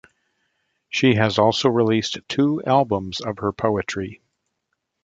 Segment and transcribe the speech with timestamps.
[0.89, 4.19] She has also released two albums of her poetry.